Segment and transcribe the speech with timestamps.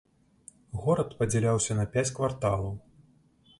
[0.85, 2.75] Горад падзяляўся на пяць кварталаў.